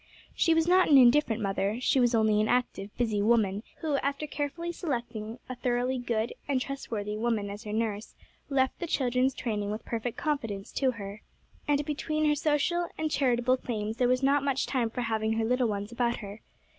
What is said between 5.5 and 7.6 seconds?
thoroughly good and trustworthy woman